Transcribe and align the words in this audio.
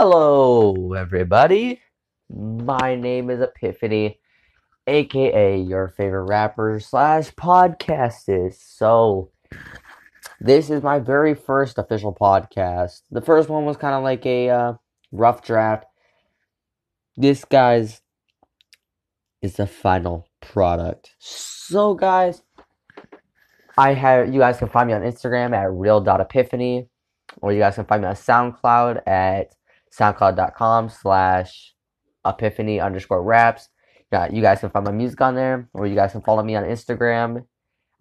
Hello, 0.00 0.92
everybody. 0.92 1.82
My 2.30 2.94
name 2.94 3.30
is 3.30 3.40
Epiphany, 3.40 4.20
aka 4.86 5.58
your 5.58 5.88
favorite 5.88 6.28
rapper 6.28 6.78
slash 6.78 7.32
podcastist. 7.32 8.76
So, 8.76 9.32
this 10.38 10.70
is 10.70 10.84
my 10.84 11.00
very 11.00 11.34
first 11.34 11.78
official 11.78 12.14
podcast. 12.14 13.02
The 13.10 13.20
first 13.20 13.48
one 13.48 13.64
was 13.64 13.76
kind 13.76 13.96
of 13.96 14.04
like 14.04 14.24
a 14.24 14.48
uh, 14.48 14.72
rough 15.10 15.42
draft. 15.42 15.86
This, 17.16 17.44
guys, 17.44 18.00
is 19.42 19.54
the 19.54 19.66
final 19.66 20.28
product. 20.40 21.16
So, 21.18 21.94
guys, 21.94 22.42
I 23.76 23.94
have 23.94 24.32
you 24.32 24.38
guys 24.38 24.58
can 24.58 24.68
find 24.68 24.86
me 24.86 24.94
on 24.94 25.02
Instagram 25.02 25.56
at 25.56 25.72
real.epiphany, 25.72 26.86
or 27.38 27.52
you 27.52 27.58
guys 27.58 27.74
can 27.74 27.84
find 27.84 28.02
me 28.02 28.06
on 28.06 28.14
SoundCloud 28.14 29.02
at 29.08 29.56
soundcloud.com 29.92 30.88
slash 30.88 31.74
epiphany 32.24 32.80
underscore 32.80 33.22
raps. 33.22 33.68
Yeah, 34.12 34.28
you 34.30 34.40
guys 34.40 34.60
can 34.60 34.70
find 34.70 34.86
my 34.86 34.92
music 34.92 35.20
on 35.20 35.34
there, 35.34 35.68
or 35.74 35.86
you 35.86 35.94
guys 35.94 36.12
can 36.12 36.22
follow 36.22 36.42
me 36.42 36.56
on 36.56 36.64
Instagram. 36.64 37.44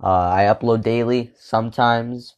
Uh, 0.02 0.30
I 0.30 0.44
upload 0.44 0.84
daily 0.84 1.31
sometimes, 1.38 2.36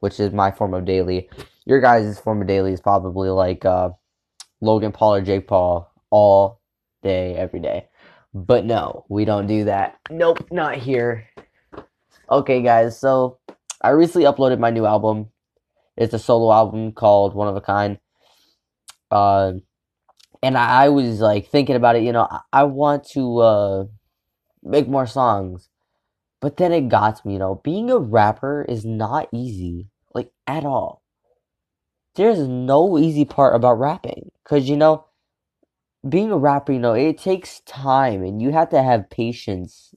which 0.00 0.20
is 0.20 0.32
my 0.32 0.50
form 0.50 0.74
of 0.74 0.84
daily. 0.84 1.30
Your 1.64 1.80
guys' 1.80 2.18
form 2.18 2.42
of 2.42 2.48
daily 2.48 2.72
is 2.72 2.80
probably 2.80 3.30
like 3.30 3.64
uh, 3.64 3.90
Logan 4.60 4.92
Paul 4.92 5.14
or 5.14 5.20
Jake 5.22 5.46
Paul 5.46 5.90
all 6.10 6.60
day, 7.02 7.34
every 7.36 7.60
day. 7.60 7.86
But 8.34 8.64
no, 8.64 9.04
we 9.08 9.24
don't 9.24 9.46
do 9.46 9.64
that. 9.64 9.98
Nope, 10.10 10.46
not 10.50 10.76
here. 10.76 11.28
Okay, 12.30 12.62
guys, 12.62 12.98
so 12.98 13.38
I 13.80 13.90
recently 13.90 14.26
uploaded 14.26 14.58
my 14.58 14.70
new 14.70 14.86
album. 14.86 15.30
It's 15.96 16.14
a 16.14 16.18
solo 16.18 16.52
album 16.52 16.92
called 16.92 17.34
One 17.34 17.48
of 17.48 17.56
a 17.56 17.60
Kind. 17.60 17.98
Uh, 19.10 19.54
and 20.42 20.58
I, 20.58 20.84
I 20.86 20.88
was 20.90 21.20
like 21.20 21.48
thinking 21.48 21.76
about 21.76 21.96
it, 21.96 22.02
you 22.04 22.12
know, 22.12 22.28
I, 22.30 22.40
I 22.52 22.64
want 22.64 23.04
to 23.10 23.38
uh, 23.38 23.84
make 24.62 24.88
more 24.88 25.06
songs. 25.06 25.68
But 26.40 26.56
then 26.56 26.72
it 26.72 26.88
got 26.88 27.16
to 27.16 27.26
me, 27.26 27.34
you 27.34 27.38
know, 27.38 27.60
being 27.64 27.90
a 27.90 27.98
rapper 27.98 28.64
is 28.68 28.84
not 28.84 29.28
easy, 29.32 29.88
like 30.14 30.32
at 30.46 30.64
all. 30.64 31.02
There's 32.14 32.38
no 32.46 32.98
easy 32.98 33.24
part 33.24 33.54
about 33.56 33.78
rapping. 33.80 34.30
Because, 34.44 34.68
you 34.68 34.76
know, 34.76 35.06
being 36.08 36.30
a 36.30 36.38
rapper, 36.38 36.72
you 36.72 36.78
know, 36.78 36.94
it 36.94 37.18
takes 37.18 37.60
time 37.60 38.22
and 38.22 38.40
you 38.40 38.52
have 38.52 38.70
to 38.70 38.82
have 38.82 39.10
patience 39.10 39.94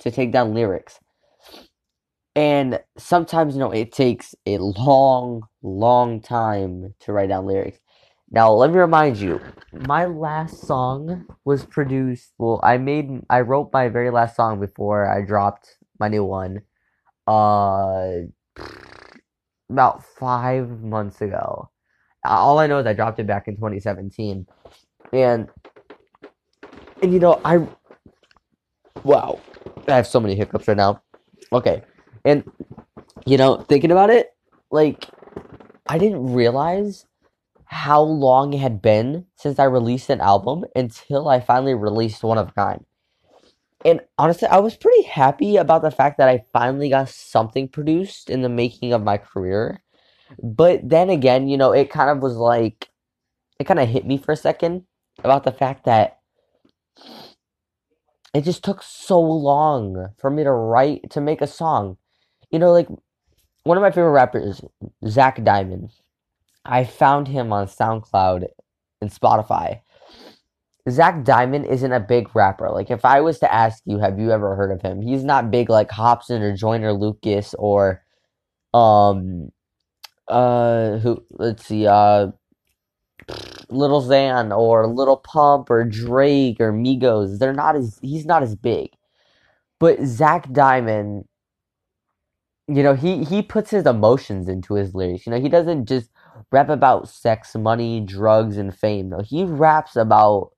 to 0.00 0.10
take 0.10 0.32
down 0.32 0.54
lyrics. 0.54 1.00
And 2.34 2.80
sometimes, 2.96 3.54
you 3.54 3.60
know, 3.60 3.70
it 3.70 3.92
takes 3.92 4.34
a 4.46 4.58
long, 4.58 5.46
long 5.62 6.20
time 6.20 6.94
to 7.00 7.12
write 7.12 7.28
down 7.28 7.46
lyrics. 7.46 7.78
Now, 8.34 8.50
let 8.50 8.70
me 8.70 8.78
remind 8.78 9.18
you, 9.18 9.40
my 9.72 10.06
last 10.06 10.62
song 10.62 11.26
was 11.44 11.66
produced. 11.66 12.32
Well, 12.38 12.60
I 12.62 12.78
made, 12.78 13.20
I 13.28 13.42
wrote 13.42 13.70
my 13.74 13.88
very 13.88 14.10
last 14.10 14.36
song 14.36 14.58
before 14.58 15.06
I 15.06 15.20
dropped 15.20 15.68
my 16.00 16.08
new 16.08 16.24
one. 16.24 16.62
Uh, 17.26 18.22
about 19.68 20.02
five 20.04 20.82
months 20.82 21.20
ago. 21.20 21.70
All 22.24 22.58
I 22.58 22.66
know 22.66 22.78
is 22.78 22.86
I 22.86 22.94
dropped 22.94 23.18
it 23.18 23.26
back 23.26 23.48
in 23.48 23.56
2017, 23.56 24.46
and 25.12 25.48
and 27.02 27.12
you 27.12 27.18
know 27.18 27.40
I, 27.44 27.66
wow, 29.02 29.40
I 29.88 29.96
have 29.96 30.06
so 30.06 30.20
many 30.20 30.36
hiccups 30.36 30.68
right 30.68 30.76
now. 30.76 31.02
Okay, 31.52 31.82
and 32.24 32.44
you 33.26 33.36
know 33.36 33.56
thinking 33.56 33.90
about 33.90 34.10
it, 34.10 34.30
like 34.70 35.06
I 35.88 35.98
didn't 35.98 36.32
realize 36.32 37.06
how 37.72 38.02
long 38.02 38.52
it 38.52 38.60
had 38.60 38.82
been 38.82 39.24
since 39.34 39.58
I 39.58 39.64
released 39.64 40.10
an 40.10 40.20
album 40.20 40.66
until 40.76 41.26
I 41.26 41.40
finally 41.40 41.72
released 41.72 42.22
One 42.22 42.36
of 42.36 42.50
a 42.50 42.52
Kind. 42.52 42.84
And 43.82 44.02
honestly, 44.18 44.46
I 44.46 44.58
was 44.58 44.76
pretty 44.76 45.04
happy 45.04 45.56
about 45.56 45.80
the 45.80 45.90
fact 45.90 46.18
that 46.18 46.28
I 46.28 46.44
finally 46.52 46.90
got 46.90 47.08
something 47.08 47.68
produced 47.68 48.28
in 48.28 48.42
the 48.42 48.50
making 48.50 48.92
of 48.92 49.02
my 49.02 49.16
career. 49.16 49.82
But 50.42 50.86
then 50.86 51.08
again, 51.08 51.48
you 51.48 51.56
know, 51.56 51.72
it 51.72 51.88
kind 51.88 52.10
of 52.10 52.22
was 52.22 52.36
like, 52.36 52.90
it 53.58 53.64
kind 53.64 53.80
of 53.80 53.88
hit 53.88 54.06
me 54.06 54.18
for 54.18 54.32
a 54.32 54.36
second 54.36 54.84
about 55.24 55.44
the 55.44 55.50
fact 55.50 55.86
that 55.86 56.18
it 58.34 58.44
just 58.44 58.62
took 58.62 58.82
so 58.82 59.18
long 59.18 60.10
for 60.18 60.30
me 60.30 60.44
to 60.44 60.52
write, 60.52 61.10
to 61.12 61.22
make 61.22 61.40
a 61.40 61.46
song. 61.46 61.96
You 62.50 62.58
know, 62.58 62.70
like, 62.70 62.88
one 63.64 63.78
of 63.78 63.82
my 63.82 63.90
favorite 63.90 64.10
rappers, 64.10 64.60
Zach 65.08 65.42
Diamond, 65.42 65.90
I 66.64 66.84
found 66.84 67.28
him 67.28 67.52
on 67.52 67.66
SoundCloud 67.66 68.46
and 69.00 69.10
Spotify. 69.10 69.80
Zach 70.90 71.24
Diamond 71.24 71.66
isn't 71.66 71.92
a 71.92 72.00
big 72.00 72.34
rapper. 72.34 72.70
Like 72.70 72.90
if 72.90 73.04
I 73.04 73.20
was 73.20 73.38
to 73.40 73.52
ask 73.52 73.82
you, 73.86 73.98
have 73.98 74.18
you 74.18 74.32
ever 74.32 74.56
heard 74.56 74.72
of 74.72 74.82
him? 74.82 75.00
He's 75.00 75.24
not 75.24 75.50
big 75.50 75.70
like 75.70 75.90
Hopsin 75.90 76.40
or 76.40 76.56
Joyner 76.56 76.92
Lucas 76.92 77.54
or 77.58 78.02
um 78.74 79.50
uh 80.28 80.98
who 80.98 81.22
let's 81.30 81.66
see 81.66 81.86
uh 81.86 82.28
Little 83.68 84.02
Xan 84.02 84.56
or 84.56 84.86
Little 84.86 85.16
Pump 85.16 85.70
or 85.70 85.84
Drake 85.84 86.60
or 86.60 86.72
Migos. 86.72 87.38
They're 87.38 87.52
not 87.52 87.76
as 87.76 87.98
he's 88.02 88.26
not 88.26 88.42
as 88.42 88.56
big. 88.56 88.90
But 89.78 90.02
Zach 90.04 90.52
Diamond 90.52 91.26
you 92.68 92.82
know, 92.82 92.94
he 92.94 93.24
he 93.24 93.42
puts 93.42 93.70
his 93.70 93.86
emotions 93.86 94.48
into 94.48 94.74
his 94.74 94.94
lyrics. 94.94 95.26
You 95.26 95.32
know, 95.32 95.40
he 95.40 95.48
doesn't 95.48 95.86
just 95.86 96.10
rap 96.50 96.68
about 96.68 97.08
sex, 97.08 97.54
money, 97.54 98.00
drugs, 98.00 98.56
and 98.56 98.74
fame. 98.76 99.10
No, 99.10 99.20
he 99.20 99.44
raps 99.44 99.96
about 99.96 100.50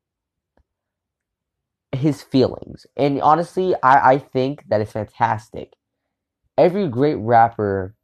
his 1.93 2.23
feelings. 2.23 2.87
And 2.97 3.21
honestly, 3.21 3.75
I, 3.83 4.13
I 4.15 4.19
think 4.19 4.65
that 4.69 4.81
is 4.81 4.91
fantastic. 4.91 5.75
Every 6.57 6.89
great 6.89 7.17
rapper 7.17 7.95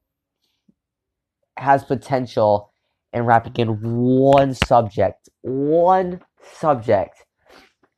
has 1.57 1.85
potential 1.85 2.73
in 3.13 3.25
rapping 3.25 3.55
in 3.57 3.81
one 3.81 4.55
subject. 4.55 5.29
One 5.43 6.21
subject. 6.55 7.25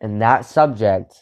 And 0.01 0.21
that 0.21 0.45
subject 0.45 1.15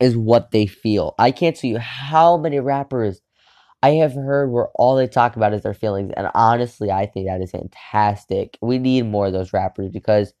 is 0.00 0.16
what 0.16 0.50
they 0.50 0.66
feel. 0.66 1.14
I 1.18 1.30
can't 1.30 1.56
tell 1.56 1.70
you 1.70 1.78
how 1.78 2.36
many 2.36 2.58
rappers 2.58 3.20
I 3.82 3.90
have 3.92 4.14
heard 4.14 4.50
where 4.50 4.68
all 4.74 4.96
they 4.96 5.08
talk 5.08 5.36
about 5.36 5.54
is 5.54 5.62
their 5.62 5.74
feelings, 5.74 6.12
and 6.16 6.30
honestly, 6.34 6.90
I 6.90 7.06
think 7.06 7.26
that 7.26 7.40
is 7.42 7.50
fantastic. 7.52 8.58
We 8.62 8.78
need 8.78 9.06
more 9.06 9.26
of 9.26 9.32
those 9.32 9.52
rappers 9.52 9.90
because 9.90 10.34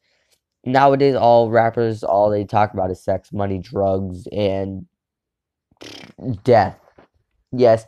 nowadays, 0.64 1.16
all 1.16 1.50
rappers, 1.50 2.04
all 2.04 2.30
they 2.30 2.44
talk 2.44 2.74
about 2.74 2.90
is 2.90 3.02
sex, 3.04 3.32
money, 3.32 3.58
drugs, 3.58 4.28
and 4.32 4.86
death. 6.44 6.78
Yes, 7.52 7.86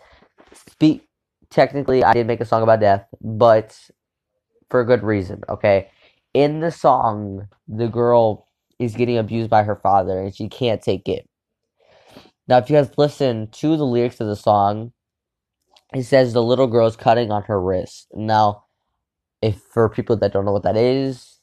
speak. 0.54 1.06
Technically, 1.50 2.04
I 2.04 2.14
did 2.14 2.26
make 2.26 2.40
a 2.40 2.44
song 2.46 2.62
about 2.62 2.80
death, 2.80 3.06
but 3.20 3.78
for 4.70 4.80
a 4.80 4.86
good 4.86 5.04
reason. 5.04 5.42
Okay, 5.48 5.90
in 6.34 6.60
the 6.60 6.72
song, 6.72 7.48
the 7.68 7.88
girl 7.88 8.48
is 8.80 8.96
getting 8.96 9.18
abused 9.18 9.50
by 9.50 9.64
her 9.64 9.76
father, 9.76 10.20
and 10.20 10.34
she 10.34 10.48
can't 10.48 10.82
take 10.82 11.08
it. 11.08 11.28
Now, 12.48 12.58
if 12.58 12.70
you 12.70 12.76
guys 12.76 12.90
listen 12.98 13.48
to 13.52 13.76
the 13.76 13.86
lyrics 13.86 14.20
of 14.20 14.28
the 14.28 14.36
song, 14.36 14.93
it 15.94 16.04
says 16.04 16.32
the 16.32 16.42
little 16.42 16.66
girl's 16.66 16.96
cutting 16.96 17.30
on 17.30 17.44
her 17.44 17.60
wrist. 17.60 18.08
Now, 18.14 18.64
if 19.42 19.60
for 19.72 19.88
people 19.88 20.16
that 20.18 20.32
don't 20.32 20.44
know 20.44 20.52
what 20.52 20.64
that 20.64 20.76
is, 20.76 21.38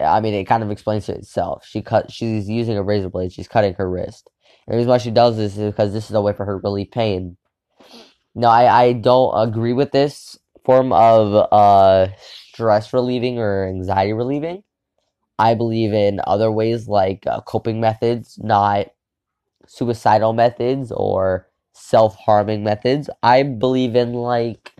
I 0.00 0.20
mean, 0.20 0.34
it 0.34 0.44
kind 0.44 0.62
of 0.62 0.70
explains 0.70 1.08
it 1.08 1.18
itself. 1.18 1.64
She 1.66 1.82
cut. 1.82 2.10
She's 2.10 2.48
using 2.48 2.76
a 2.76 2.82
razor 2.82 3.08
blade. 3.10 3.32
She's 3.32 3.48
cutting 3.48 3.74
her 3.74 3.88
wrist. 3.88 4.30
And 4.66 4.74
the 4.74 4.78
reason 4.78 4.90
why 4.90 4.98
she 4.98 5.10
does 5.10 5.36
this 5.36 5.56
is 5.56 5.72
because 5.72 5.92
this 5.92 6.10
is 6.10 6.16
a 6.16 6.22
way 6.22 6.32
for 6.32 6.44
her 6.46 6.54
to 6.54 6.60
relieve 6.62 6.90
pain. 6.90 7.36
No, 8.34 8.48
I, 8.48 8.84
I 8.84 8.92
don't 8.94 9.48
agree 9.48 9.74
with 9.74 9.92
this 9.92 10.38
form 10.64 10.92
of 10.92 11.48
uh, 11.52 12.08
stress 12.18 12.92
relieving 12.92 13.38
or 13.38 13.66
anxiety 13.68 14.12
relieving. 14.12 14.62
I 15.38 15.54
believe 15.54 15.92
in 15.92 16.20
other 16.26 16.50
ways 16.52 16.88
like 16.88 17.26
uh, 17.26 17.40
coping 17.42 17.80
methods, 17.80 18.38
not 18.42 18.88
suicidal 19.66 20.32
methods 20.32 20.92
or 20.92 21.48
self 21.72 22.16
harming 22.16 22.64
methods. 22.64 23.08
I 23.22 23.42
believe 23.42 23.96
in 23.96 24.12
like 24.14 24.72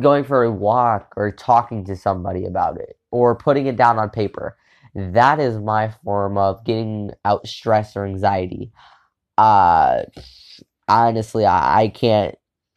going 0.00 0.24
for 0.24 0.44
a 0.44 0.50
walk 0.50 1.12
or 1.16 1.32
talking 1.32 1.84
to 1.84 1.96
somebody 1.96 2.44
about 2.44 2.78
it 2.78 2.98
or 3.10 3.34
putting 3.34 3.66
it 3.66 3.76
down 3.76 3.98
on 3.98 4.10
paper. 4.10 4.56
That 4.94 5.40
is 5.40 5.58
my 5.58 5.90
form 6.04 6.38
of 6.38 6.64
getting 6.64 7.12
out 7.24 7.46
stress 7.46 7.96
or 7.96 8.06
anxiety. 8.06 8.72
Uh, 9.36 10.02
honestly, 10.88 11.44
I, 11.44 11.82
I 11.82 11.88
can't 11.88 12.34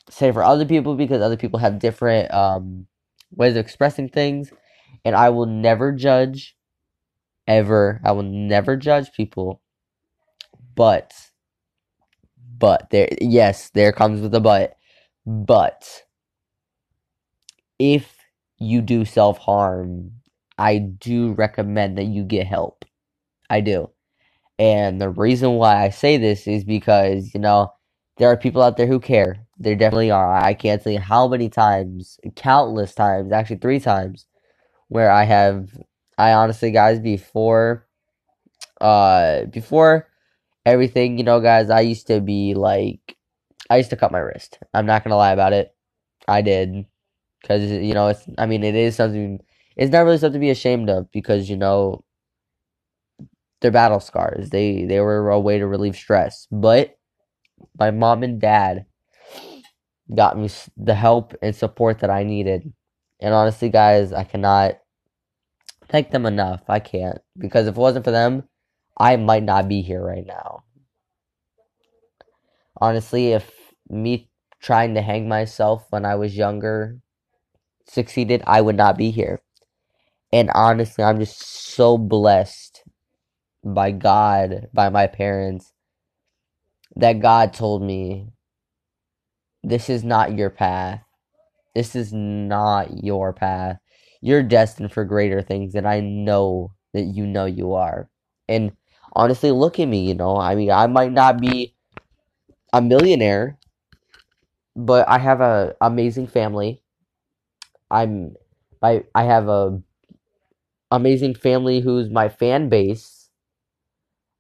say 0.10 0.32
for 0.32 0.44
other 0.44 0.66
people 0.66 0.96
because 0.96 1.22
other 1.22 1.38
people 1.38 1.60
have 1.60 1.80
different 1.80 2.32
um, 2.34 2.88
ways 3.32 3.56
of 3.56 3.66
expressing 3.66 4.10
things, 4.10 4.52
and 5.06 5.16
I 5.16 5.30
will 5.30 5.46
never 5.46 5.92
judge 5.92 6.56
ever. 7.48 8.02
I 8.04 8.12
will 8.12 8.24
never 8.24 8.76
judge 8.76 9.12
people, 9.14 9.62
but 10.76 11.14
but 12.62 12.90
there 12.92 13.10
yes 13.22 13.72
there 13.72 13.92
comes 13.92 14.22
with 14.22 14.36
a 14.36 14.42
but 14.42 14.78
but 15.28 16.04
if 17.80 18.18
you 18.60 18.82
do 18.82 19.06
self 19.06 19.38
harm, 19.40 20.12
I 20.58 20.78
do 20.78 21.34
recommend 21.34 21.98
that 21.98 22.06
you 22.06 22.24
get 22.24 22.48
help. 22.48 22.86
I 23.50 23.62
do. 23.62 23.90
And 24.60 25.02
the 25.02 25.10
reason 25.10 25.54
why 25.54 25.84
I 25.84 25.90
say 25.90 26.18
this 26.18 26.48
is 26.48 26.64
because, 26.66 27.34
you 27.34 27.40
know, 27.40 27.74
there 28.18 28.30
are 28.30 28.38
people 28.38 28.62
out 28.62 28.78
there 28.78 28.88
who 28.88 29.00
care. 29.00 29.38
There 29.58 29.76
definitely 29.76 30.12
are. 30.12 30.36
I 30.36 30.54
can't 30.54 30.84
tell 30.84 30.94
you 30.94 31.00
how 31.00 31.28
many 31.28 31.50
times, 31.50 32.20
countless 32.36 32.96
times, 32.96 33.32
actually 33.32 33.58
three 33.58 33.80
times, 33.80 34.28
where 34.90 35.12
I 35.12 35.24
have, 35.26 35.70
I 36.18 36.34
honestly, 36.34 36.72
guys, 36.72 37.00
before, 37.00 37.88
uh, 38.82 39.46
before 39.46 40.08
everything, 40.66 41.18
you 41.18 41.24
know, 41.24 41.40
guys, 41.40 41.70
I 41.70 41.82
used 41.82 42.08
to 42.08 42.22
be 42.22 42.54
like, 42.54 43.18
I 43.70 43.78
used 43.78 43.90
to 43.92 43.98
cut 43.98 44.12
my 44.12 44.20
wrist. 44.20 44.60
I'm 44.74 44.86
not 44.86 45.04
gonna 45.04 45.18
lie 45.18 45.32
about 45.34 45.54
it. 45.54 45.74
I 46.28 46.42
did, 46.42 46.86
because 47.42 47.64
you 47.72 47.94
know, 47.94 48.10
it's. 48.10 48.26
I 48.38 48.46
mean, 48.46 48.64
it 48.64 48.76
is 48.76 48.96
something. 48.96 49.42
It's 49.78 49.92
not 49.92 50.02
really 50.06 50.18
something 50.18 50.40
to 50.42 50.46
be 50.46 50.52
ashamed 50.52 50.90
of 50.90 51.12
because 51.12 51.50
you 51.50 51.58
know, 51.58 52.04
they're 53.62 53.72
battle 53.72 54.00
scars. 54.00 54.50
They 54.50 54.86
they 54.86 55.00
were 55.00 55.30
a 55.30 55.40
way 55.40 55.60
to 55.60 55.68
relieve 55.68 55.96
stress. 55.96 56.48
But 56.52 56.98
my 57.80 57.92
mom 57.92 58.24
and 58.24 58.40
dad 58.42 58.86
got 60.16 60.38
me 60.38 60.50
the 60.78 60.96
help 60.96 61.34
and 61.42 61.56
support 61.56 62.00
that 62.00 62.10
I 62.10 62.24
needed. 62.24 62.72
And 63.20 63.34
honestly, 63.34 63.70
guys, 63.70 64.14
I 64.14 64.24
cannot 64.24 64.80
thank 65.90 66.12
them 66.12 66.26
enough. 66.26 66.62
I 66.70 66.80
can't 66.80 67.20
because 67.38 67.68
if 67.68 67.76
it 67.76 67.80
wasn't 67.80 68.06
for 68.06 68.12
them, 68.12 68.44
I 69.02 69.18
might 69.18 69.44
not 69.44 69.68
be 69.68 69.82
here 69.82 70.06
right 70.06 70.26
now. 70.28 70.64
Honestly, 72.80 73.34
if 73.34 73.52
me 73.90 74.30
trying 74.62 74.94
to 74.96 75.02
hang 75.02 75.28
myself 75.28 75.88
when 75.90 76.06
I 76.06 76.16
was 76.16 76.38
younger 76.38 77.00
succeeded, 77.88 78.44
I 78.46 78.62
would 78.62 78.78
not 78.78 78.98
be 78.98 79.12
here. 79.12 79.42
And 80.32 80.52
honestly, 80.54 81.04
I'm 81.04 81.20
just 81.20 81.42
so 81.42 81.98
blessed 81.98 82.84
by 83.64 83.92
God, 83.92 84.68
by 84.74 84.90
my 84.90 85.08
parents, 85.08 85.74
that 86.96 87.22
God 87.22 87.54
told 87.54 87.84
me, 87.84 88.30
this 89.64 89.90
is 89.90 90.04
not 90.04 90.38
your 90.38 90.52
path. 90.52 91.02
This 91.76 91.96
is 91.96 92.14
not 92.14 93.04
your 93.04 93.34
path. 93.34 93.78
You're 94.22 94.44
destined 94.44 94.94
for 94.94 95.06
greater 95.06 95.42
things, 95.42 95.76
and 95.76 95.88
I 95.88 96.02
know 96.02 96.74
that 96.94 97.04
you 97.04 97.26
know 97.26 97.46
you 97.46 97.74
are. 97.74 98.10
And 98.48 98.74
honestly, 99.14 99.52
look 99.52 99.80
at 99.80 99.88
me, 99.88 100.08
you 100.08 100.16
know, 100.16 100.38
I 100.38 100.56
mean, 100.56 100.72
I 100.72 100.88
might 100.88 101.12
not 101.12 101.40
be 101.40 101.76
a 102.74 102.82
millionaire, 102.82 103.58
but 104.76 105.08
I 105.08 105.18
have 105.18 105.42
a 105.42 105.76
amazing 105.82 106.28
family. 106.28 106.82
I'm 107.92 108.36
I 108.82 109.04
I 109.14 109.24
have 109.24 109.48
a 109.48 109.82
amazing 110.92 111.36
family 111.36 111.80
who's 111.82 112.10
my 112.10 112.30
fan 112.30 112.70
base. 112.70 113.30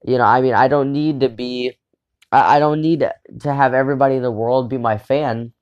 You 0.03 0.17
know, 0.17 0.23
I 0.23 0.41
mean, 0.41 0.53
I 0.53 0.67
don't 0.67 0.91
need 0.91 1.19
to 1.21 1.29
be 1.29 1.77
I, 2.31 2.57
I 2.57 2.59
don't 2.59 2.81
need 2.81 3.01
to 3.41 3.53
have 3.53 3.73
everybody 3.73 4.15
in 4.15 4.23
the 4.23 4.31
world 4.31 4.69
be 4.69 4.77
my 4.77 4.97
fan. 4.97 5.53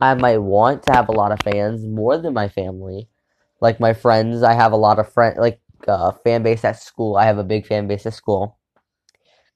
I 0.00 0.14
might 0.14 0.38
want 0.38 0.84
to 0.84 0.92
have 0.94 1.08
a 1.08 1.12
lot 1.12 1.32
of 1.32 1.40
fans 1.42 1.84
more 1.86 2.18
than 2.18 2.34
my 2.34 2.48
family. 2.48 3.08
Like 3.60 3.80
my 3.80 3.94
friends, 3.94 4.42
I 4.44 4.54
have 4.54 4.72
a 4.72 4.76
lot 4.76 4.98
of 5.00 5.12
friends 5.12 5.38
like 5.38 5.60
uh, 5.88 6.12
fan 6.12 6.42
base 6.42 6.64
at 6.64 6.80
school. 6.80 7.16
I 7.16 7.24
have 7.26 7.38
a 7.38 7.44
big 7.44 7.66
fan 7.66 7.86
base 7.86 8.06
at 8.06 8.14
school 8.14 8.58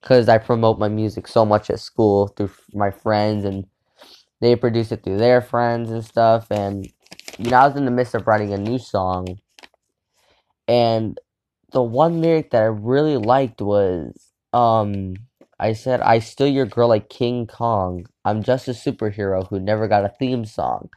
because 0.01 0.29
I 0.29 0.37
promote 0.37 0.79
my 0.79 0.89
music 0.89 1.27
so 1.27 1.45
much 1.45 1.69
at 1.69 1.79
school 1.79 2.27
through 2.27 2.51
my 2.73 2.91
friends 2.91 3.45
and 3.45 3.65
they 4.41 4.55
produce 4.55 4.91
it 4.91 5.03
through 5.03 5.17
their 5.17 5.41
friends 5.41 5.91
and 5.91 6.03
stuff. 6.03 6.47
And 6.51 6.87
you 7.37 7.49
know, 7.49 7.57
I 7.57 7.67
was 7.67 7.75
in 7.75 7.85
the 7.85 7.91
midst 7.91 8.15
of 8.15 8.27
writing 8.27 8.53
a 8.53 8.57
new 8.57 8.77
song, 8.79 9.39
and 10.67 11.19
the 11.71 11.81
one 11.83 12.21
lyric 12.21 12.51
that 12.51 12.61
I 12.61 12.65
really 12.65 13.17
liked 13.17 13.61
was, 13.61 14.31
um, 14.53 15.15
I 15.59 15.73
said, 15.73 16.01
"I 16.01 16.19
steal 16.19 16.47
your 16.47 16.65
girl 16.65 16.89
like 16.89 17.09
King 17.09 17.47
Kong. 17.47 18.05
I'm 18.25 18.43
just 18.43 18.67
a 18.67 18.71
superhero 18.71 19.47
who 19.49 19.59
never 19.59 19.87
got 19.87 20.05
a 20.05 20.09
theme 20.19 20.45
song." 20.45 20.89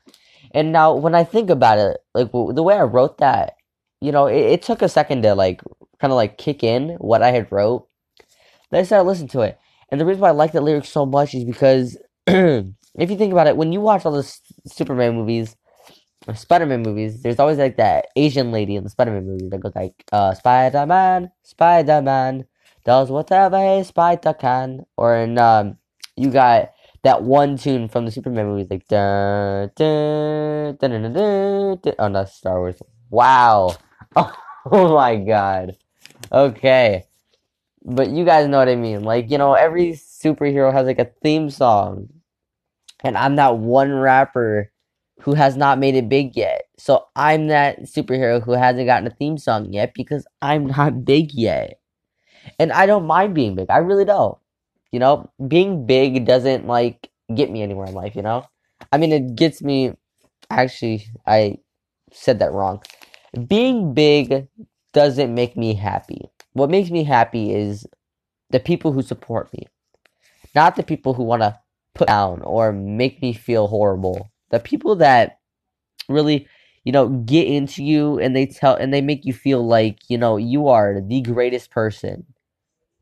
And 0.53 0.73
now, 0.73 0.95
when 0.95 1.15
I 1.15 1.25
think 1.25 1.51
about 1.51 1.79
it, 1.79 1.99
like 2.15 2.33
the 2.33 2.63
way 2.63 2.77
I 2.77 2.83
wrote 2.83 3.19
that, 3.19 3.55
you 4.03 4.13
know, 4.13 4.27
it, 4.27 4.41
it 4.41 4.63
took 4.63 4.83
a 4.83 4.89
second 4.89 5.23
to 5.23 5.35
like 5.35 5.63
kind 6.01 6.13
of 6.13 6.17
like 6.17 6.39
kick 6.39 6.63
in 6.63 6.91
what 6.99 7.23
I 7.23 7.31
had 7.31 7.51
wrote. 7.53 7.89
Then 8.71 8.81
I 8.81 8.85
started 8.85 9.07
listening 9.07 9.29
to 9.29 9.43
it, 9.43 9.59
and 9.91 10.01
the 10.01 10.07
reason 10.07 10.21
why 10.21 10.29
I 10.29 10.33
like 10.33 10.53
that 10.53 10.63
lyric 10.63 10.85
so 10.85 11.07
much 11.07 11.35
is 11.35 11.45
because 11.45 11.97
if 12.27 13.11
you 13.11 13.17
think 13.17 13.33
about 13.33 13.47
it, 13.47 13.57
when 13.57 13.73
you 13.73 13.81
watch 13.81 14.05
all 14.05 14.13
the 14.13 14.39
Superman 14.67 15.15
movies, 15.15 15.57
Spider-Man 16.35 16.83
movies, 16.83 17.23
there's 17.23 17.39
always 17.39 17.59
like 17.59 17.77
that 17.77 18.07
Asian 18.17 18.53
lady 18.53 18.77
in 18.77 18.85
the 18.85 18.91
Spider-Man 18.91 19.27
movies 19.27 19.51
that 19.51 19.61
goes 19.61 19.75
like, 19.75 20.05
uh, 20.13 20.35
Spider-Man, 20.35 21.31
Spider-Man, 21.43 22.45
does 22.85 23.11
whatever 23.11 23.57
a 23.57 23.85
spider 23.85 24.35
can. 24.35 24.85
Or 24.97 25.17
in, 25.17 25.39
um, 25.39 25.79
you 26.17 26.31
got 26.31 26.73
that 27.03 27.23
one 27.23 27.57
tune 27.57 27.89
from 27.89 28.05
the 28.05 28.13
Superman 28.13 28.47
movies, 28.47 28.69
like, 28.71 28.87
dun, 28.89 29.71
dun, 29.75 30.77
dun, 30.77 30.91
dun, 30.91 31.03
dun, 31.03 31.13
dun, 31.13 31.79
dun. 31.83 31.95
oh, 31.99 32.09
no, 32.09 32.25
Star 32.25 32.61
Wars. 32.61 32.81
Wow. 33.11 33.77
Oh, 34.65 34.95
my 34.95 35.17
god. 35.17 35.77
Okay. 36.33 37.05
But 37.85 38.11
you 38.11 38.25
guys 38.25 38.49
know 38.49 38.59
what 38.59 38.69
I 38.69 38.77
mean. 38.77 39.05
Like, 39.05 39.31
you 39.31 39.39
know, 39.39 39.55
every 39.55 39.93
superhero 39.93 40.73
has 40.73 40.87
like 40.87 41.01
a 41.01 41.11
theme 41.23 41.51
song. 41.51 42.09
And 43.05 43.19
I'm 43.19 43.37
that 43.37 43.59
one 43.59 43.95
rapper 43.95 44.73
who 45.21 45.35
has 45.35 45.57
not 45.57 45.79
made 45.79 45.95
it 45.97 46.09
big 46.09 46.37
yet. 46.37 46.65
So 46.79 47.07
I'm 47.17 47.49
that 47.49 47.83
superhero 47.83 48.43
who 48.43 48.53
hasn't 48.53 48.87
gotten 48.87 49.09
a 49.09 49.15
theme 49.15 49.39
song 49.39 49.73
yet 49.73 49.95
because 49.95 50.27
I'm 50.43 50.67
not 50.79 51.05
big 51.05 51.33
yet. 51.35 51.81
And 52.59 52.73
I 52.73 52.87
don't 52.87 53.07
mind 53.07 53.35
being 53.35 53.55
big. 53.55 53.71
I 53.71 53.79
really 53.79 54.05
don't. 54.05 54.39
You 54.93 55.01
know, 55.01 55.31
being 55.49 55.87
big 55.87 56.27
doesn't 56.27 56.67
like 56.67 57.11
get 57.35 57.51
me 57.51 57.63
anywhere 57.63 57.87
in 57.87 57.95
life, 57.95 58.17
you 58.17 58.23
know? 58.23 58.47
I 58.93 58.99
mean, 58.99 59.13
it 59.13 59.37
gets 59.37 59.63
me 59.63 59.95
actually 60.51 61.07
I 61.27 61.59
said 62.13 62.41
that 62.41 62.53
wrong. 62.53 62.83
Being 63.49 63.95
big 63.95 64.49
doesn't 64.93 65.35
make 65.35 65.57
me 65.57 65.75
happy. 65.75 66.31
What 66.53 66.71
makes 66.71 66.91
me 66.91 67.05
happy 67.05 67.55
is 67.55 67.87
the 68.51 68.61
people 68.61 68.93
who 68.93 69.03
support 69.03 69.53
me. 69.53 69.67
Not 70.55 70.77
the 70.77 70.83
people 70.83 71.15
who 71.15 71.25
want 71.25 71.43
to 71.43 71.59
put 71.95 72.09
down 72.09 72.43
or 72.43 72.73
make 72.73 73.23
me 73.23 73.33
feel 73.33 73.69
horrible. 73.69 74.31
The 74.51 74.61
people 74.61 74.97
that 74.97 75.41
really, 76.09 76.47
you 76.85 76.93
know, 76.93 77.09
get 77.09 77.47
into 77.47 77.83
you 77.83 78.19
and 78.19 78.37
they 78.37 78.47
tell 78.47 78.75
and 78.75 78.93
they 78.93 79.01
make 79.01 79.25
you 79.25 79.33
feel 79.33 79.67
like, 79.67 79.99
you 80.09 80.19
know, 80.19 80.37
you 80.37 80.69
are 80.69 81.01
the 81.01 81.23
greatest 81.23 81.71
person. 81.71 82.27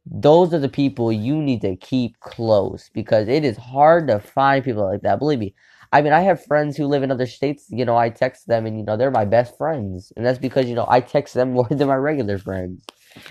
Those 0.07 0.55
are 0.55 0.59
the 0.59 0.69
people 0.69 1.13
you 1.13 1.37
need 1.37 1.61
to 1.63 1.77
keep 1.77 2.19
close 2.21 2.91
because 2.95 3.29
it 3.29 3.45
is 3.45 3.57
hard 3.57 4.09
to 4.09 4.21
find 4.21 4.65
people 4.65 4.85
like 4.85 5.03
that. 5.03 5.19
Believe 5.19 5.39
me. 5.39 5.55
I 5.93 6.03
mean, 6.03 6.13
I 6.13 6.21
have 6.21 6.45
friends 6.45 6.77
who 6.77 6.87
live 6.87 7.03
in 7.03 7.11
other 7.11 7.27
states. 7.27 7.67
You 7.71 7.85
know, 7.85 7.97
I 7.97 8.11
text 8.11 8.47
them 8.47 8.67
and, 8.67 8.79
you 8.79 8.85
know, 8.85 8.97
they're 8.97 9.11
my 9.11 9.25
best 9.25 9.57
friends. 9.57 10.13
And 10.17 10.25
that's 10.25 10.39
because, 10.39 10.67
you 10.67 10.75
know, 10.75 10.87
I 10.89 11.01
text 11.01 11.35
them 11.35 11.53
more 11.55 11.69
than 11.69 11.89
my 11.89 11.97
regular 11.97 12.39
friends. 12.39 12.85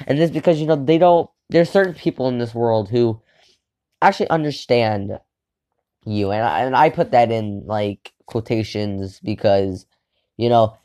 And 0.08 0.20
it's 0.20 0.32
because, 0.32 0.60
you 0.60 0.68
know, 0.68 0.75
they 0.75 0.98
don't, 0.98 1.30
there's 1.50 1.70
certain 1.70 1.94
people 1.94 2.28
in 2.28 2.38
this 2.38 2.54
world 2.54 2.89
who 2.89 3.22
actually 4.01 4.30
understand 4.30 5.20
you. 6.06 6.32
And 6.32 6.44
I, 6.44 6.62
and 6.62 6.75
I 6.75 6.89
put 6.89 7.12
that 7.12 7.32
in 7.32 7.63
like 7.66 8.13
quotations 8.25 9.20
because, 9.22 9.86
you 10.38 10.50
know, 10.50 10.78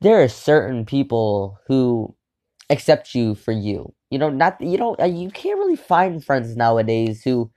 there 0.00 0.22
are 0.22 0.28
certain 0.28 0.86
people 0.86 1.58
who 1.68 2.14
accept 2.70 3.14
you 3.14 3.34
for 3.34 3.52
you. 3.52 3.94
You 4.10 4.18
know, 4.18 4.30
not, 4.30 4.60
you 4.60 4.78
don't, 4.78 5.00
uh, 5.00 5.04
you 5.06 5.30
can't 5.30 5.58
really 5.58 5.76
find 5.76 6.24
friends 6.24 6.56
nowadays 6.56 7.22
who, 7.22 7.50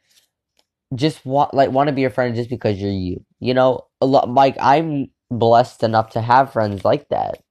just 0.94 1.26
want 1.26 1.54
like 1.54 1.72
want 1.72 1.88
to 1.88 1.94
be 1.94 2.04
a 2.04 2.10
friend 2.10 2.36
just 2.36 2.50
because 2.50 2.80
you're 2.80 2.92
you. 2.92 3.24
You 3.46 3.54
know, 3.54 3.88
a 4.02 4.06
lot 4.06 4.30
like 4.30 4.58
I'm 4.62 5.10
blessed 5.32 5.84
enough 5.84 6.12
to 6.12 6.22
have 6.22 6.54
friends 6.54 6.86
like 6.86 7.10
that. 7.10 7.44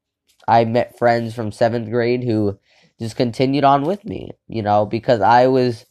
I 0.49 0.65
met 0.67 0.99
friends 0.99 1.35
from 1.35 1.53
seventh 1.53 1.91
grade 1.91 2.25
who 2.25 2.59
just 3.01 3.17
continued 3.17 3.65
on 3.65 3.85
with 3.85 4.05
me. 4.05 4.33
You 4.49 4.63
know, 4.63 4.87
because 4.87 5.21
I 5.23 5.49
was 5.49 5.87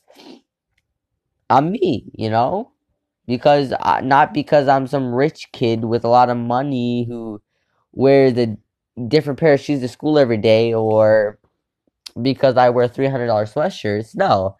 I'm 1.49 1.71
me. 1.71 2.11
You 2.15 2.29
know, 2.29 2.71
because 3.27 3.73
I, 3.81 4.01
not 4.01 4.33
because 4.33 4.69
I'm 4.69 4.87
some 4.87 5.13
rich 5.13 5.49
kid 5.53 5.85
with 5.85 6.03
a 6.05 6.09
lot 6.09 6.29
of 6.29 6.37
money 6.37 7.05
who 7.05 7.41
wears 7.93 8.37
a 8.37 8.57
different 9.09 9.39
pair 9.39 9.55
of 9.55 9.61
shoes 9.61 9.81
to 9.81 9.89
school 9.89 10.19
every 10.19 10.37
day 10.37 10.73
or 10.73 11.39
because 12.21 12.57
I 12.57 12.71
wear 12.71 12.89
three 12.89 13.07
hundred 13.09 13.27
dollar 13.27 13.47
sweatshirts. 13.47 14.15
No, 14.17 14.57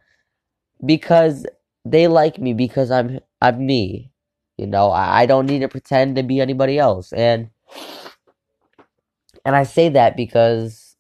because 0.86 1.48
they 1.86 2.08
like 2.10 2.40
me 2.40 2.54
because 2.56 2.92
I'm 2.92 3.22
I'm 3.42 3.66
me. 3.68 4.13
You 4.58 4.68
know, 4.68 4.92
I, 4.92 5.22
I 5.22 5.26
don't 5.28 5.48
need 5.48 5.60
to 5.62 5.70
pretend 5.70 6.18
to 6.18 6.24
be 6.24 6.42
anybody 6.42 6.80
else. 6.80 7.14
And 7.14 7.50
and 9.46 9.56
I 9.56 9.64
say 9.64 9.90
that 9.90 10.18
because 10.18 10.96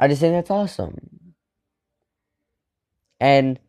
I 0.00 0.08
just 0.08 0.20
think 0.20 0.34
that's 0.34 0.50
awesome. 0.50 1.34
And 3.20 3.60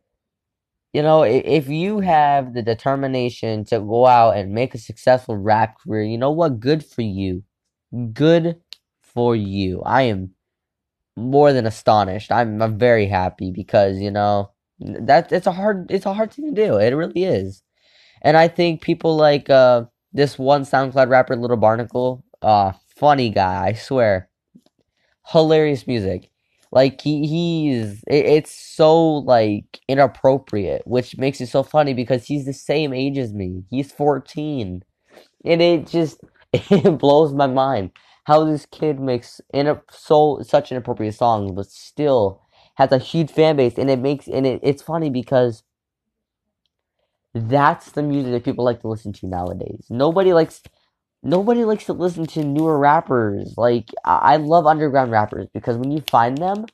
you 0.94 1.04
know, 1.04 1.24
if, 1.24 1.70
you 1.70 2.00
have 2.02 2.54
the 2.54 2.64
determination 2.64 3.66
to 3.66 3.80
go 3.80 4.08
out 4.08 4.38
and 4.38 4.54
make 4.54 4.76
a 4.76 4.80
successful 4.80 5.38
rap 5.38 5.78
career, 5.80 6.04
you 6.04 6.18
know 6.18 6.32
what? 6.32 6.60
Good 6.60 6.86
for 6.86 7.04
you. 7.04 7.44
good 8.14 8.62
for 9.02 9.36
you. 9.36 9.82
I 9.86 10.04
am 10.04 10.32
more 11.18 11.54
than 11.54 11.66
astonished. 11.68 12.32
I'm, 12.32 12.62
I'm 12.62 12.80
very 12.80 13.08
happy 13.08 13.52
because 13.52 14.00
you 14.00 14.12
know 14.12 14.52
that 14.80 15.32
it's 15.32 15.48
a 15.48 15.54
hard 15.54 15.92
it's 15.92 16.06
a 16.08 16.14
hard 16.14 16.34
thing 16.34 16.56
to 16.56 16.68
do. 16.68 16.78
It 16.78 16.92
really 16.92 17.24
is, 17.26 17.64
and 18.22 18.38
I 18.38 18.48
think 18.48 18.82
people 18.82 19.16
like 19.16 19.50
uh 19.50 19.86
this 20.14 20.40
one 20.40 20.64
SoundCloud 20.64 21.10
rapper, 21.10 21.36
Little 21.36 21.58
Barnacle, 21.58 22.24
uh, 22.42 22.74
funny 22.98 23.30
guy. 23.30 23.68
I 23.68 23.74
swear, 23.74 24.30
hilarious 25.28 25.88
music. 25.88 26.30
Like 26.72 27.02
he 27.02 27.26
he's 27.28 28.04
it, 28.08 28.26
it's 28.26 28.52
so 28.52 29.00
like 29.20 29.80
inappropriate, 29.88 30.84
which 30.86 31.18
makes 31.18 31.42
it 31.42 31.48
so 31.48 31.64
funny 31.64 31.94
because 31.94 32.26
he's 32.26 32.46
the 32.46 32.54
same 32.54 32.94
age 32.94 33.18
as 33.18 33.34
me. 33.34 33.64
He's 33.70 33.92
14. 33.92 34.84
And 35.46 35.62
it 35.62 35.88
just 35.88 36.20
it 36.54 36.98
blows 37.00 37.34
my 37.34 37.48
mind 37.48 37.92
how 38.26 38.44
this 38.44 38.66
kid 38.68 39.00
makes 39.00 39.42
in 39.54 39.66
a 39.68 39.82
so 39.90 40.40
such 40.44 40.72
inappropriate 40.72 41.16
songs 41.16 41.52
but 41.52 41.66
still 41.66 42.42
has 42.76 42.92
a 42.92 43.00
huge 43.00 43.32
fan 43.32 43.56
base 43.56 43.78
and 43.78 43.90
it 43.90 44.00
makes 44.00 44.28
and 44.28 44.46
it, 44.46 44.60
it's 44.64 44.84
funny 44.84 45.10
because 45.10 45.64
that's 47.34 47.92
the 47.92 48.04
music 48.04 48.32
that 48.32 48.44
people 48.44 48.66
like 48.66 48.82
to 48.82 48.88
listen 48.88 49.14
to 49.14 49.28
nowadays. 49.28 49.86
Nobody 49.90 50.34
likes 50.34 50.62
nobody 51.24 51.66
likes 51.66 51.86
to 51.86 51.94
listen 51.94 52.26
to 52.28 52.44
newer 52.44 52.78
rappers. 52.80 53.54
Like 53.58 53.90
I, 54.06 54.38
love 54.38 54.66
underground 54.66 55.12
rappers 55.12 55.48
because 55.54 55.78
when 55.78 55.92
you 55.92 56.02
find 56.10 56.38
them, 56.38 56.66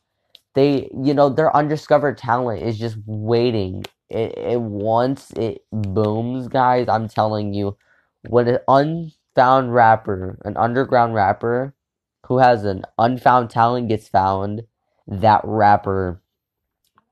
they 0.55 0.89
you 1.03 1.13
know 1.13 1.29
their 1.29 1.55
undiscovered 1.55 2.17
talent 2.17 2.63
is 2.63 2.79
just 2.79 2.97
waiting. 3.05 3.85
It, 4.09 4.37
it 4.37 4.61
once 4.61 5.31
it 5.31 5.63
booms, 5.71 6.47
guys. 6.47 6.87
I'm 6.89 7.09
telling 7.09 7.53
you, 7.53 7.77
when 8.29 8.47
an 8.47 8.59
unfound 8.67 9.73
rapper, 9.73 10.39
an 10.45 10.57
underground 10.57 11.15
rapper 11.15 11.73
who 12.27 12.39
has 12.39 12.65
an 12.65 12.83
unfound 12.97 13.49
talent 13.49 13.89
gets 13.89 14.07
found, 14.07 14.63
that 15.07 15.41
rapper 15.43 16.21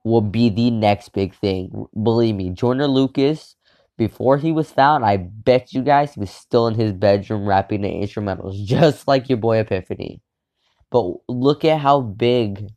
will 0.03 0.21
be 0.21 0.49
the 0.49 0.71
next 0.71 1.09
big 1.13 1.35
thing. 1.35 1.87
Believe 2.01 2.35
me, 2.35 2.51
Joyner 2.51 2.87
Lucas, 2.87 3.55
before 3.97 4.37
he 4.37 4.51
was 4.51 4.71
found, 4.71 5.05
I 5.05 5.17
bet 5.17 5.73
you 5.73 5.83
guys 5.83 6.13
he 6.15 6.21
was 6.21 6.31
still 6.31 6.67
in 6.67 6.75
his 6.75 6.93
bedroom 6.93 7.47
rapping 7.47 7.81
the 7.83 7.89
instrumentals, 7.89 8.63
just 8.65 9.07
like 9.07 9.29
your 9.29 9.39
boy 9.39 9.59
Epiphany. 9.59 10.21
But 10.91 11.13
look 11.29 11.65
at 11.65 11.79
how 11.81 12.01
big 12.01 12.69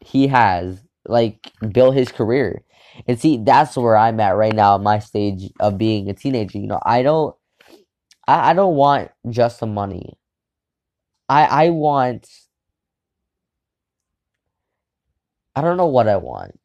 he 0.00 0.28
has 0.28 0.82
like 1.06 1.52
built 1.72 1.96
his 1.96 2.12
career. 2.12 2.62
And 3.08 3.20
see, 3.20 3.38
that's 3.38 3.76
where 3.76 3.96
I'm 3.96 4.20
at 4.20 4.36
right 4.36 4.54
now 4.54 4.78
my 4.78 5.00
stage 5.00 5.50
of 5.60 5.78
being 5.78 6.10
a 6.10 6.14
teenager. 6.14 6.58
You 6.58 6.68
know, 6.68 6.80
I 6.84 7.02
don't 7.02 7.36
I, 8.28 8.50
I 8.50 8.54
don't 8.54 8.76
want 8.76 9.10
just 9.30 9.60
the 9.60 9.66
money. 9.66 10.18
I 11.28 11.66
I 11.66 11.70
want 11.70 12.28
I 15.56 15.62
don't 15.62 15.76
know 15.76 15.86
what 15.86 16.08
I 16.08 16.16
want. 16.16 16.58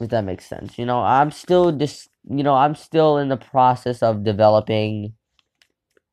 If 0.00 0.10
that 0.10 0.24
makes 0.24 0.46
sense. 0.46 0.78
You 0.78 0.86
know, 0.86 1.00
I'm 1.00 1.30
still 1.30 1.72
just 1.72 2.08
you 2.28 2.42
know, 2.42 2.54
I'm 2.54 2.74
still 2.74 3.18
in 3.18 3.28
the 3.28 3.36
process 3.36 4.02
of 4.02 4.24
developing 4.24 5.14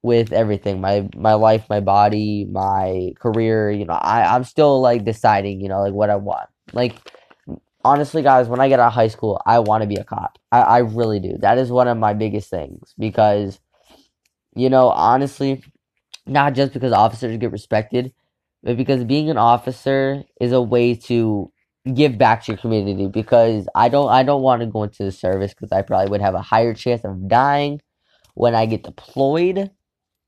with 0.04 0.34
everything. 0.34 0.82
My 0.82 1.10
my 1.16 1.34
life, 1.36 1.66
my 1.70 1.82
body, 1.82 2.46
my 2.52 3.14
career, 3.20 3.72
you 3.72 3.86
know, 3.86 3.94
I, 3.94 4.36
I'm 4.36 4.44
still 4.46 4.82
like 4.82 5.06
deciding, 5.06 5.62
you 5.62 5.70
know, 5.70 5.82
like 5.82 5.94
what 5.94 6.10
I 6.10 6.18
want. 6.18 6.50
Like 6.74 6.96
honestly 7.86 8.24
guys, 8.24 8.48
when 8.50 8.62
I 8.62 8.70
get 8.70 8.80
out 8.80 8.88
of 8.88 8.94
high 8.94 9.08
school, 9.10 9.42
I 9.46 9.60
want 9.60 9.84
to 9.84 9.88
be 9.88 9.96
a 9.98 10.06
cop. 10.06 10.40
I, 10.52 10.62
I 10.62 10.78
really 10.80 11.20
do. 11.20 11.38
That 11.40 11.58
is 11.58 11.72
one 11.72 11.88
of 11.88 11.98
my 11.98 12.14
biggest 12.14 12.50
things 12.52 12.94
because 13.00 13.60
you 14.56 14.70
know, 14.70 14.90
honestly, 14.90 15.64
not 16.28 16.56
just 16.56 16.74
because 16.74 16.94
officers 16.94 17.38
get 17.38 17.52
respected, 17.52 18.14
but 18.64 18.78
because 18.78 19.06
being 19.06 19.30
an 19.32 19.40
officer 19.40 20.26
is 20.42 20.54
a 20.54 20.62
way 20.62 20.96
to 20.96 21.53
give 21.92 22.18
back 22.18 22.44
to 22.44 22.54
your 22.54 22.58
community 22.58 23.08
because 23.08 23.68
I 23.76 23.90
don't 23.90 24.10
I 24.10 24.24
don't 24.24 24.42
want 24.42 24.62
to 24.62 24.68
go 24.68 24.84
into 24.84 25.04
the 25.04 25.12
service 25.12 25.54
because 25.54 25.72
I 25.72 25.82
probably 25.82 26.10
would 26.12 26.22
have 26.22 26.36
a 26.36 26.42
higher 26.42 26.74
chance 26.74 27.04
of 27.04 27.28
dying 27.28 27.82
when 28.36 28.56
I 28.56 28.66
get 28.66 28.84
deployed. 28.84 29.72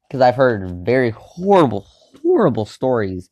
Because 0.08 0.22
I've 0.22 0.36
heard 0.36 0.86
very 0.86 1.12
horrible 1.12 1.88
horrible 2.24 2.66
stories 2.66 3.30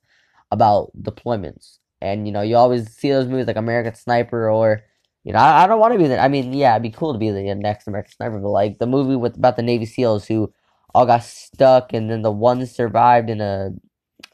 about 0.51 0.91
deployments. 1.01 1.79
And 2.01 2.25
you 2.27 2.33
know 2.33 2.41
you 2.41 2.55
always 2.55 2.89
see 2.89 3.11
those 3.11 3.27
movies 3.27 3.47
like 3.47 3.57
American 3.57 3.95
Sniper 3.95 4.49
or 4.49 4.83
you 5.23 5.33
know 5.33 5.39
I, 5.39 5.63
I 5.63 5.67
don't 5.67 5.79
want 5.79 5.93
to 5.93 5.99
be 5.99 6.07
there 6.07 6.19
I 6.19 6.27
mean 6.29 6.53
yeah 6.53 6.73
it'd 6.73 6.83
be 6.83 6.91
cool 6.91 7.13
to 7.13 7.19
be 7.19 7.29
the 7.29 7.55
next 7.55 7.87
American 7.87 8.13
Sniper 8.13 8.39
but 8.39 8.49
like 8.49 8.79
the 8.79 8.87
movie 8.87 9.15
with 9.15 9.37
about 9.37 9.55
the 9.57 9.61
Navy 9.63 9.85
SEALs 9.85 10.25
who 10.27 10.51
all 10.95 11.05
got 11.05 11.23
stuck 11.23 11.93
and 11.93 12.09
then 12.09 12.21
the 12.21 12.31
one 12.31 12.65
survived 12.65 13.29
in 13.29 13.41
a 13.41 13.71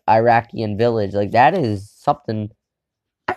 Iraqian 0.07 0.77
village 0.77 1.13
like 1.13 1.31
that 1.31 1.55
is 1.57 1.91
something 1.91 2.49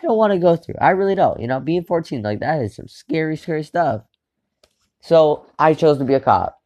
don't 0.02 0.16
want 0.16 0.32
to 0.32 0.38
go 0.38 0.56
through. 0.56 0.74
I 0.80 0.90
really 0.90 1.14
don't. 1.14 1.40
You 1.40 1.46
know, 1.46 1.60
being 1.60 1.84
14, 1.84 2.22
like, 2.22 2.40
that 2.40 2.62
is 2.62 2.76
some 2.76 2.88
scary, 2.88 3.36
scary 3.36 3.62
stuff. 3.62 4.02
So, 5.00 5.46
I 5.58 5.74
chose 5.74 5.98
to 5.98 6.04
be 6.04 6.14
a 6.14 6.20
cop. 6.20 6.58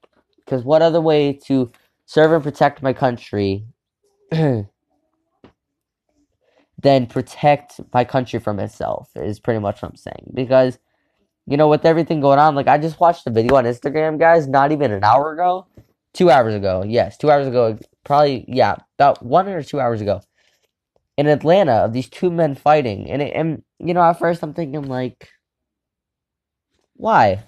Because 0.45 0.63
what 0.65 0.83
other 0.83 1.01
way 1.01 1.33
to 1.47 1.71
serve 2.07 2.33
and 2.33 2.43
protect 2.43 2.83
my 2.83 2.93
country 2.93 3.67
than 4.31 4.67
protect 7.07 7.81
my 7.93 8.05
country 8.05 8.39
from 8.39 8.61
itself 8.61 9.11
is 9.17 9.41
pretty 9.41 9.61
much 9.61 9.83
what 9.83 9.91
I'm 9.91 9.97
saying. 9.97 10.31
Because, 10.35 10.79
you 11.47 11.57
know, 11.57 11.69
with 11.69 11.85
everything 11.85 12.21
going 12.21 12.39
on, 12.39 12.55
like, 12.55 12.69
I 12.69 12.79
just 12.79 13.01
watched 13.01 13.27
a 13.27 13.31
video 13.31 13.57
on 13.57 13.65
Instagram, 13.65 14.19
guys, 14.19 14.47
not 14.47 14.73
even 14.73 14.93
an 14.93 15.05
hour 15.05 15.33
ago. 15.33 15.67
Two 16.13 16.31
hours 16.31 16.55
ago. 16.55 16.83
Yes, 16.87 17.19
two 17.19 17.31
hours 17.31 17.47
ago. 17.47 17.79
Probably, 18.05 18.45
yeah, 18.49 18.77
about 18.99 19.23
one 19.25 19.49
or 19.49 19.63
two 19.63 19.81
hours 19.81 20.01
ago 20.01 20.23
in 21.17 21.27
Atlanta 21.27 21.73
of 21.73 21.93
these 21.93 22.09
two 22.09 22.31
men 22.31 22.55
fighting, 22.55 23.11
and 23.11 23.23
it, 23.23 23.33
and 23.35 23.63
you 23.79 23.95
know 23.95 24.03
at 24.03 24.19
first 24.19 24.43
I'm 24.43 24.55
thinking 24.55 24.83
like, 24.83 25.29
why? 26.95 27.45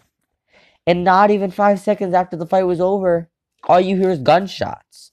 And 0.87 1.05
not 1.05 1.31
even 1.31 1.51
five 1.51 1.81
seconds 1.81 2.15
after 2.15 2.37
the 2.37 2.47
fight 2.47 2.65
was 2.65 2.81
over, 2.81 3.29
all 3.65 3.81
you 3.81 3.97
hear 3.97 4.11
is 4.11 4.21
gunshots, 4.21 5.13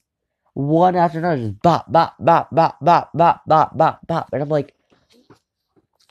one 0.54 0.96
after 0.96 1.20
another, 1.20 1.38
just 1.50 1.62
bop 1.62 1.92
bop 1.92 2.16
bop 2.20 2.50
bop 2.52 2.80
bop 2.82 3.12
bop 3.14 3.44
bop 3.48 3.78
bop 3.78 4.08
bop, 4.08 4.30
and 4.34 4.42
I'm 4.42 4.50
like, 4.50 4.74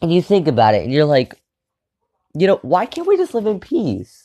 and 0.02 0.12
you 0.12 0.22
think 0.22 0.48
about 0.48 0.74
it, 0.74 0.84
and 0.84 0.92
you're 0.92 1.06
like, 1.06 1.40
you 2.38 2.46
know, 2.46 2.58
why 2.62 2.86
can't 2.86 3.06
we 3.08 3.16
just 3.16 3.34
live 3.34 3.46
in 3.46 3.60
peace? 3.60 4.24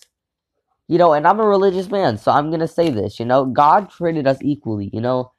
You 0.88 0.98
know, 0.98 1.14
and 1.14 1.28
I'm 1.28 1.40
a 1.40 1.48
religious 1.48 1.90
man, 1.90 2.18
so 2.18 2.32
I'm 2.32 2.52
gonna 2.52 2.68
say 2.68 2.90
this. 2.90 3.20
You 3.20 3.26
know, 3.26 3.46
God 3.46 3.90
created 3.92 4.28
us 4.28 4.40
equally. 4.42 4.90
You 4.94 5.02
know 5.02 5.32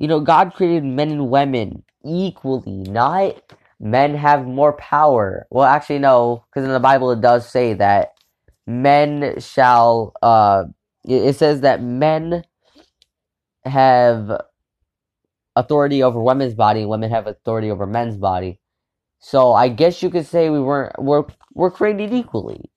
you 0.00 0.08
know, 0.08 0.20
God 0.20 0.54
created 0.54 0.84
men 0.84 1.10
and 1.12 1.30
women 1.30 1.84
equally, 2.04 2.84
not 2.90 3.36
men 3.80 4.16
have 4.16 4.46
more 4.46 4.74
power. 4.74 5.46
Well, 5.50 5.66
actually, 5.66 6.00
no, 6.00 6.44
because 6.50 6.66
in 6.66 6.72
the 6.72 6.80
Bible 6.80 7.12
it 7.12 7.22
does 7.22 7.48
say 7.48 7.74
that 7.74 8.14
men 8.66 9.40
shall, 9.40 10.14
uh, 10.22 10.64
it 11.04 11.36
says 11.36 11.62
that 11.62 11.82
men 11.82 12.44
have 13.64 14.40
authority 15.56 16.02
over 16.02 16.22
women's 16.22 16.54
body 16.54 16.86
women 16.86 17.10
have 17.10 17.26
authority 17.26 17.70
over 17.70 17.86
men's 17.86 18.16
body. 18.16 18.58
So 19.20 19.52
I 19.52 19.68
guess 19.68 20.02
you 20.02 20.10
could 20.10 20.26
say 20.26 20.50
we 20.50 20.60
weren't, 20.60 20.94
we're, 20.98 21.24
we're 21.54 21.70
created 21.70 22.14
equally. 22.14 22.70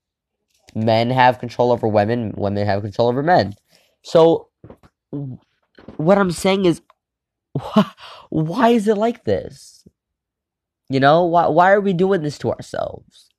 Men 0.75 1.12
have 1.12 1.39
control 1.39 1.72
over 1.72 1.88
women, 1.88 2.34
women 2.36 2.65
have 2.68 2.82
control 2.84 3.10
over 3.10 3.24
men. 3.24 3.56
So 4.03 4.50
what 5.98 6.18
I'm 6.18 6.32
saying 6.32 6.65
is 6.65 6.82
why, 7.54 7.92
why 8.30 8.70
is 8.70 8.88
it 8.88 8.98
like 8.98 9.24
this? 9.24 9.88
You 10.90 11.00
know, 11.00 11.24
why 11.26 11.48
why 11.48 11.72
are 11.72 11.82
we 11.82 11.94
doing 11.94 12.22
this 12.22 12.38
to 12.40 12.52
ourselves? 12.52 13.30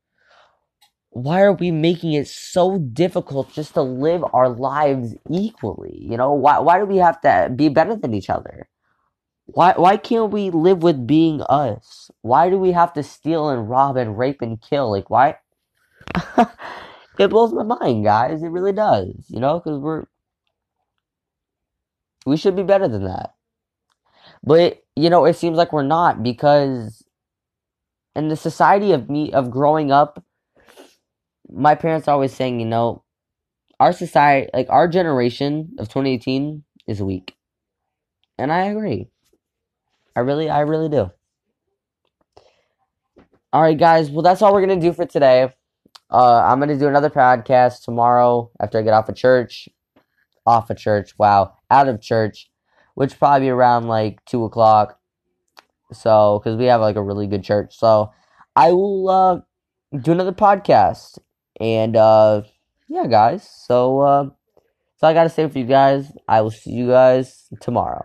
Why 1.11 1.42
are 1.42 1.52
we 1.52 1.71
making 1.71 2.12
it 2.12 2.26
so 2.28 2.78
difficult 2.78 3.52
just 3.52 3.75
to 3.75 3.83
live 3.83 4.25
our 4.33 4.49
lives 4.49 5.14
equally? 5.30 5.97
You 6.00 6.16
know, 6.16 6.33
why 6.33 6.59
why 6.59 6.78
do 6.78 6.87
we 6.87 6.97
have 6.99 7.21
to 7.23 7.50
be 7.54 7.68
better 7.68 7.94
than 7.97 8.14
each 8.14 8.28
other? 8.30 8.68
Why 9.47 9.75
why 9.76 9.97
can't 9.99 10.33
we 10.33 10.50
live 10.50 10.83
with 10.83 11.06
being 11.06 11.42
us? 11.42 12.11
Why 12.23 12.50
do 12.50 12.59
we 12.59 12.73
have 12.73 12.92
to 12.94 13.02
steal 13.02 13.49
and 13.50 13.68
rob 13.71 13.97
and 13.97 14.18
rape 14.18 14.42
and 14.42 14.61
kill? 14.61 14.90
Like 14.90 15.11
why? 15.11 15.38
it 17.18 17.28
blows 17.28 17.52
my 17.52 17.62
mind, 17.64 18.04
guys. 18.04 18.42
It 18.42 18.49
really 18.49 18.73
does. 18.73 19.26
You 19.28 19.40
know, 19.40 19.61
because 19.61 19.78
we're 19.78 20.04
we 22.26 22.37
should 22.37 22.56
be 22.56 22.62
better 22.62 22.88
than 22.88 23.04
that. 23.04 23.33
But 24.44 24.82
you 24.94 25.10
know, 25.10 25.24
it 25.24 25.36
seems 25.36 25.56
like 25.56 25.72
we're 25.72 25.82
not 25.82 26.22
because 26.22 27.02
in 28.14 28.28
the 28.28 28.36
society 28.36 28.92
of 28.92 29.08
me 29.08 29.32
of 29.32 29.50
growing 29.50 29.90
up, 29.90 30.22
my 31.50 31.74
parents 31.74 32.06
are 32.06 32.12
always 32.12 32.34
saying, 32.34 32.60
you 32.60 32.66
know, 32.66 33.02
our 33.80 33.92
society, 33.92 34.50
like 34.54 34.68
our 34.70 34.86
generation 34.86 35.74
of 35.78 35.88
2018 35.88 36.62
is 36.86 37.02
weak. 37.02 37.36
And 38.38 38.52
I 38.52 38.66
agree. 38.66 39.08
I 40.14 40.20
really 40.20 40.50
I 40.50 40.60
really 40.60 40.88
do. 40.88 41.10
All 43.52 43.62
right, 43.62 43.78
guys. 43.78 44.10
Well, 44.10 44.22
that's 44.22 44.42
all 44.42 44.52
we're 44.52 44.66
going 44.66 44.80
to 44.80 44.86
do 44.86 44.92
for 44.92 45.06
today. 45.06 45.48
Uh, 46.10 46.42
I'm 46.42 46.58
going 46.58 46.68
to 46.68 46.78
do 46.78 46.88
another 46.88 47.10
podcast 47.10 47.84
tomorrow 47.84 48.50
after 48.60 48.78
I 48.78 48.82
get 48.82 48.92
off 48.92 49.08
of 49.08 49.14
church. 49.14 49.68
Off 50.44 50.70
of 50.70 50.76
church. 50.76 51.14
Wow. 51.18 51.56
Out 51.70 51.88
of 51.88 52.00
church 52.00 52.50
which 52.94 53.18
probably 53.18 53.46
be 53.46 53.50
around 53.50 53.88
like 53.88 54.24
two 54.24 54.44
o'clock. 54.44 54.98
So, 55.92 56.40
because 56.42 56.58
we 56.58 56.64
have 56.66 56.80
like 56.80 56.96
a 56.96 57.02
really 57.02 57.26
good 57.26 57.44
church, 57.44 57.76
so 57.78 58.10
I 58.56 58.72
will 58.72 59.08
uh, 59.08 59.40
do 59.96 60.12
another 60.12 60.32
podcast, 60.32 61.18
and 61.60 61.96
uh, 61.96 62.42
yeah, 62.88 63.06
guys. 63.06 63.48
So, 63.66 64.00
uh, 64.00 64.30
so 64.96 65.06
I 65.06 65.12
gotta 65.12 65.28
say 65.28 65.48
for 65.48 65.58
you 65.58 65.66
guys, 65.66 66.10
I 66.26 66.40
will 66.40 66.50
see 66.50 66.70
you 66.70 66.88
guys 66.88 67.48
tomorrow. 67.60 68.02